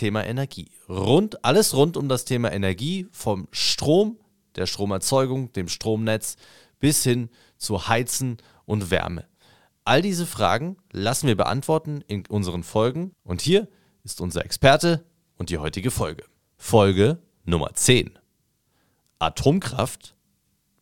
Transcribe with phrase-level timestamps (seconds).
[0.00, 0.70] Thema Energie.
[0.88, 4.18] Rund, alles rund um das Thema Energie, vom Strom,
[4.56, 6.36] der Stromerzeugung, dem Stromnetz
[6.78, 9.26] bis hin zu Heizen und Wärme.
[9.84, 13.68] All diese Fragen lassen wir beantworten in unseren Folgen und hier
[14.02, 15.04] ist unser Experte
[15.36, 16.24] und die heutige Folge.
[16.56, 18.18] Folge Nummer 10.
[19.18, 20.16] Atomkraft?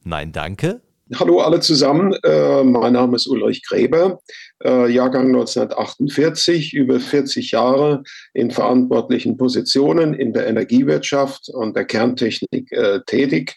[0.04, 0.80] Nein, danke.
[1.14, 4.20] Hallo alle zusammen, äh, mein Name ist Ulrich Gräber,
[4.62, 8.02] äh, Jahrgang 1948, über 40 Jahre
[8.34, 13.56] in verantwortlichen Positionen in der Energiewirtschaft und der Kerntechnik äh, tätig.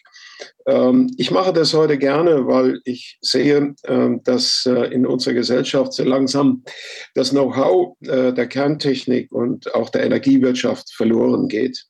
[0.66, 5.92] Ähm, ich mache das heute gerne, weil ich sehe, ähm, dass äh, in unserer Gesellschaft
[5.92, 6.64] so langsam
[7.14, 11.84] das Know-how äh, der Kerntechnik und auch der Energiewirtschaft verloren geht.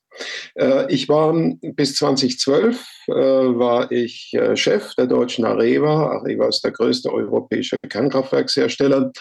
[0.55, 6.11] Äh, ich war bis 2012 war ich Chef der deutschen Areva.
[6.11, 9.11] Areva ist der größte europäische Kernkraftwerkshersteller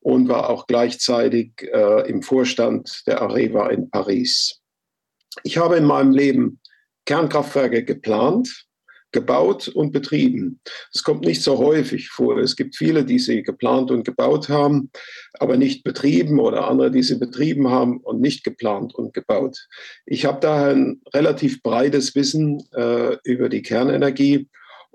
[0.00, 1.52] und war auch gleichzeitig
[2.06, 4.62] im Vorstand der Areva in Paris.
[5.42, 6.60] Ich habe in meinem Leben
[7.04, 8.66] Kernkraftwerke geplant,
[9.12, 10.60] gebaut und betrieben.
[10.92, 12.38] Das kommt nicht so häufig vor.
[12.38, 14.90] Es gibt viele, die sie geplant und gebaut haben,
[15.34, 19.68] aber nicht betrieben oder andere, die sie betrieben haben und nicht geplant und gebaut.
[20.04, 24.48] Ich habe daher ein relativ breites Wissen äh, über die Kernenergie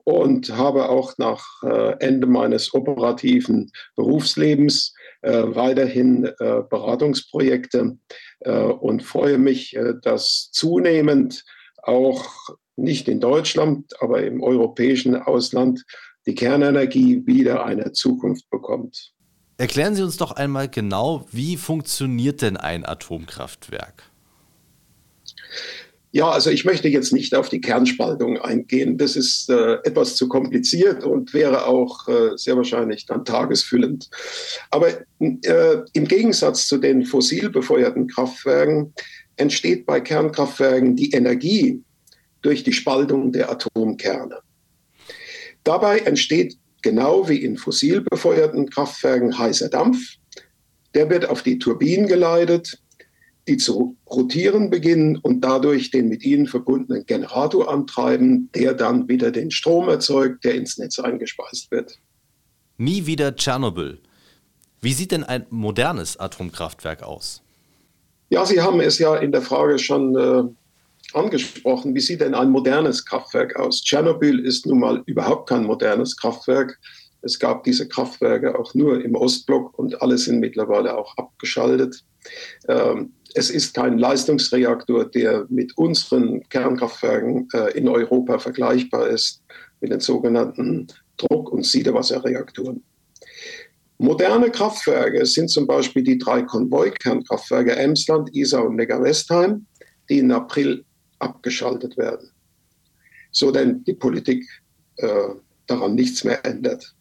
[0.03, 7.97] und habe auch nach äh, Ende meines operativen Berufslebens äh, weiterhin äh, Beratungsprojekte
[8.41, 11.43] äh, und freue mich, äh, dass zunehmend
[11.83, 12.25] auch
[12.75, 15.83] nicht in Deutschland, aber im europäischen Ausland
[16.25, 19.13] die Kernenergie wieder eine Zukunft bekommt.
[19.57, 24.03] Erklären Sie uns doch einmal genau, wie funktioniert denn ein Atomkraftwerk?
[26.13, 28.97] Ja, also ich möchte jetzt nicht auf die Kernspaltung eingehen.
[28.97, 34.09] Das ist äh, etwas zu kompliziert und wäre auch äh, sehr wahrscheinlich dann tagesfüllend.
[34.71, 38.93] Aber äh, im Gegensatz zu den fossil befeuerten Kraftwerken
[39.37, 41.81] entsteht bei Kernkraftwerken die Energie,
[42.41, 44.39] durch die Spaltung der Atomkerne.
[45.63, 50.15] Dabei entsteht genau wie in fossil befeuerten Kraftwerken heißer Dampf.
[50.93, 52.81] Der wird auf die Turbinen geleitet,
[53.47, 59.31] die zu rotieren beginnen und dadurch den mit ihnen verbundenen Generator antreiben, der dann wieder
[59.31, 61.97] den Strom erzeugt, der ins Netz eingespeist wird.
[62.77, 63.99] Nie wieder Tschernobyl.
[64.81, 67.43] Wie sieht denn ein modernes Atomkraftwerk aus?
[68.29, 70.43] Ja, Sie haben es ja in der Frage schon äh,
[71.15, 73.83] angesprochen, wie sieht denn ein modernes Kraftwerk aus?
[73.83, 76.79] Tschernobyl ist nun mal überhaupt kein modernes Kraftwerk.
[77.21, 82.03] Es gab diese Kraftwerke auch nur im Ostblock und alle sind mittlerweile auch abgeschaltet.
[82.67, 89.41] Ähm, es ist kein Leistungsreaktor, der mit unseren Kernkraftwerken äh, in Europa vergleichbar ist,
[89.79, 92.83] mit den sogenannten Druck- und Siedewasserreaktoren.
[93.97, 99.67] Moderne Kraftwerke sind zum Beispiel die drei Konvoi-Kernkraftwerke Emsland, Isar und Neckar-Westheim,
[100.09, 100.83] die im April
[101.21, 102.31] abgeschaltet werden.
[103.31, 104.45] So denn die Politik
[104.97, 105.29] äh,
[105.67, 106.93] daran nichts mehr ändert.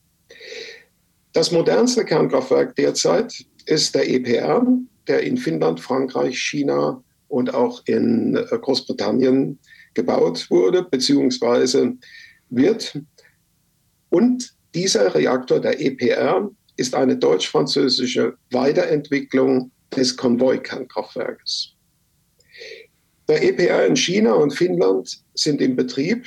[1.32, 4.66] Das modernste Kernkraftwerk derzeit ist der EPR,
[5.06, 9.58] der in Finnland, Frankreich, China und auch in äh, Großbritannien
[9.94, 11.92] gebaut wurde bzw.
[12.50, 12.98] wird.
[14.10, 21.75] Und dieser Reaktor, der EPR, ist eine deutsch-französische Weiterentwicklung des Konvoi-Kernkraftwerkes.
[23.31, 26.27] Der EPR in China und Finnland sind im Betrieb.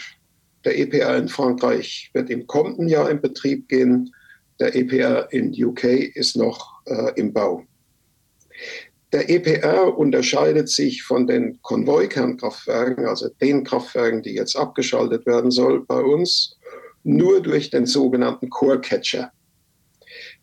[0.64, 4.16] Der EPR in Frankreich wird im kommenden Jahr in Betrieb gehen.
[4.58, 7.66] Der EPR in UK ist noch äh, im Bau.
[9.12, 15.86] Der EPR unterscheidet sich von den Konvoi-Kernkraftwerken, also den Kraftwerken, die jetzt abgeschaltet werden sollen
[15.86, 16.58] bei uns,
[17.04, 19.30] nur durch den sogenannten Core Catcher.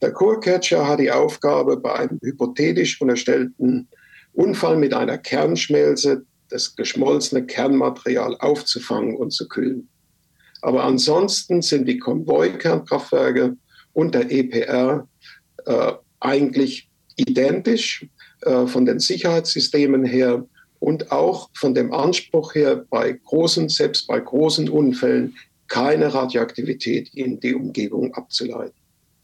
[0.03, 3.89] Der Core Catcher hat die Aufgabe, bei einem hypothetisch unterstellten
[4.35, 9.88] Unfall mit einer Kernschmelze das geschmolzene Kernmaterial aufzufangen und zu kühlen.
[10.62, 13.56] Aber ansonsten sind die Konvoi-Kernkraftwerke
[13.93, 15.08] und der EPR
[15.64, 18.06] äh, eigentlich identisch
[18.43, 20.44] äh, von den Sicherheitssystemen her
[20.79, 25.37] und auch von dem Anspruch her, bei großen, selbst bei großen Unfällen
[25.69, 28.75] keine Radioaktivität in die Umgebung abzuleiten.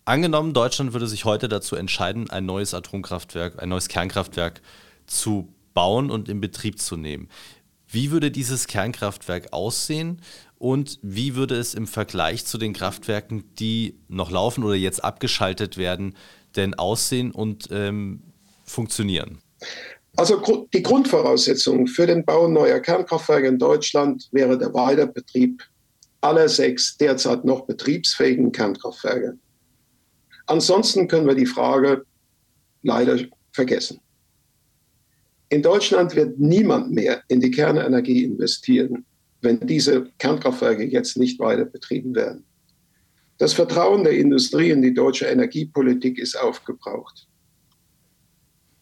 [0.05, 4.61] Angenommen, Deutschland würde sich heute dazu entscheiden, ein neues Atomkraftwerk, ein neues Kernkraftwerk
[5.07, 7.29] zu bauen und in Betrieb zu nehmen.
[7.87, 10.23] Wie würde dieses Kernkraftwerk aussehen
[10.59, 15.77] und wie würde es im Vergleich zu den Kraftwerken, die noch laufen oder jetzt abgeschaltet
[15.77, 16.17] werden,
[16.57, 18.23] denn aussehen und ähm,
[18.65, 19.39] funktionieren?
[20.17, 20.43] Also
[20.73, 25.63] die Grundvoraussetzung für den Bau neuer Kernkraftwerke in Deutschland wäre der Weiterbetrieb
[26.23, 29.39] aller sechs derzeit noch betriebsfähigen Kernkraftwerke.
[30.47, 32.07] Ansonsten können wir die Frage
[32.83, 33.19] leider
[33.53, 34.01] vergessen.
[35.49, 39.05] In Deutschland wird niemand mehr in die Kernenergie investieren,
[39.43, 42.45] wenn diese Kernkraftwerke jetzt nicht weiter betrieben werden.
[43.39, 47.29] Das Vertrauen der Industrie in die deutsche Energiepolitik ist aufgebraucht.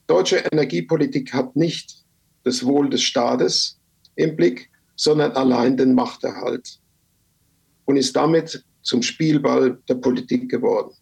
[0.06, 2.04] Deutsche Energiepolitik hat nicht
[2.44, 3.78] das Wohl des Staates
[4.16, 6.78] im Blick, sondern allein den Machterhalt
[7.84, 10.94] und ist damit zum Spielball der Politik geworden.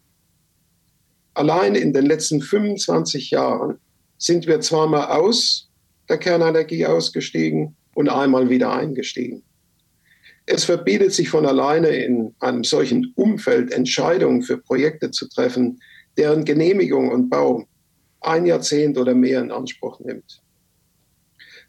[1.35, 3.77] Allein in den letzten 25 Jahren
[4.23, 5.69] sind wir zweimal aus
[6.07, 9.43] der Kernenergie ausgestiegen und einmal wieder eingestiegen.
[10.45, 15.81] Es verbietet sich von alleine in einem solchen Umfeld Entscheidungen für Projekte zu treffen,
[16.15, 17.65] deren Genehmigung und Bau
[18.21, 20.41] ein Jahrzehnt oder mehr in Anspruch nimmt.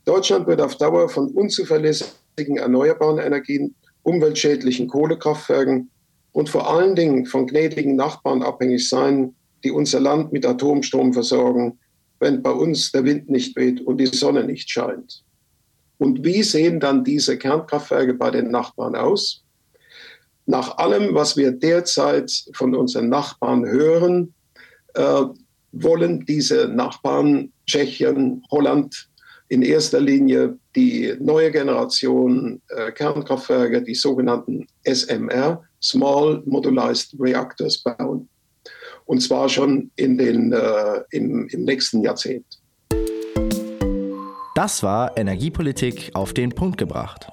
[0.05, 3.75] Deutschland wird auf Dauer von unzuverlässigen erneuerbaren Energien,
[4.05, 5.91] umweltschädlichen Kohlekraftwerken
[6.31, 9.35] und vor allen Dingen von gnädigen Nachbarn abhängig sein,
[9.65, 11.79] die unser Land mit Atomstrom versorgen,
[12.25, 15.23] wenn bei uns der Wind nicht weht und die Sonne nicht scheint.
[15.99, 19.45] Und wie sehen dann diese Kernkraftwerke bei den Nachbarn aus?
[20.47, 24.33] Nach allem, was wir derzeit von unseren Nachbarn hören,
[24.95, 25.25] äh,
[25.73, 29.11] wollen diese Nachbarn Tschechien, Holland
[29.49, 38.31] in erster Linie die neue Generation äh, Kernkraftwerke, die sogenannten SMR, Small Modularized Reactors, bauen.
[39.05, 42.47] Und zwar schon in den, äh, im, im nächsten Jahrzehnt.
[44.55, 47.29] Das war Energiepolitik auf den Punkt gebracht.